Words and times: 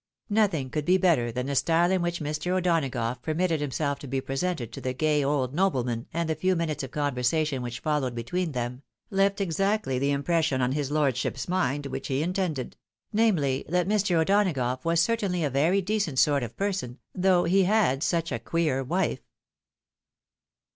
Nothing 0.31 0.71
could 0.71 0.85
be 0.85 0.97
better 0.97 1.31
than 1.31 1.45
the 1.45 1.53
style 1.53 1.91
in 1.91 2.01
which 2.01 2.21
Mr. 2.21 2.53
O'Dona 2.57 2.89
gough 2.89 3.21
permitted 3.21 3.61
himself 3.61 3.99
to 3.99 4.07
be 4.07 4.19
presented 4.19 4.73
to 4.73 4.81
the 4.81 4.93
gay 4.93 5.23
old 5.23 5.53
noble 5.53 5.83
man, 5.83 6.07
and 6.11 6.27
the 6.27 6.33
few 6.33 6.55
minutes 6.55 6.81
of 6.81 6.89
conversation 6.89 7.61
wliich 7.61 7.81
followed 7.81 8.15
between 8.15 8.53
them, 8.53 8.81
left 9.11 9.39
exactly 9.39 9.99
the 9.99 10.09
impression 10.09 10.59
on 10.59 10.71
his 10.71 10.89
lordship's 10.89 11.47
mind 11.47 11.85
he 12.07 12.23
intended; 12.23 12.77
namely, 13.13 13.63
that 13.69 13.87
Mr. 13.87 14.15
O'Donagough 14.17 14.83
was 14.83 14.99
certainly 14.99 15.43
a 15.43 15.51
very 15.51 15.83
decent 15.83 16.17
sort 16.17 16.41
of 16.41 16.57
person, 16.57 16.97
though 17.13 17.43
he 17.43 17.65
had 17.65 18.01
such 18.01 18.31
a 18.31 18.39
queer 18.39 18.83
wife. 18.83 19.21